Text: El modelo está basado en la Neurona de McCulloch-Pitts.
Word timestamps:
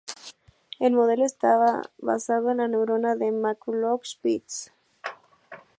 El 0.79 0.93
modelo 0.93 1.23
está 1.25 1.83
basado 1.99 2.49
en 2.49 2.57
la 2.57 2.67
Neurona 2.67 3.15
de 3.15 3.31
McCulloch-Pitts. 3.31 4.71